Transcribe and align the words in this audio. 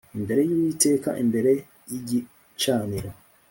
imbere 0.17 0.41
y 0.47 0.51
Uwiteka 0.55 1.09
imbere 1.23 1.51
y 1.91 1.93
igicaniro 1.99 3.09